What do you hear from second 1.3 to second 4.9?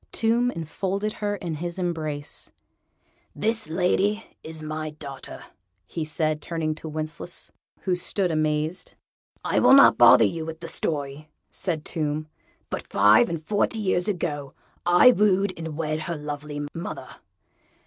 in his embrace. "This lady is my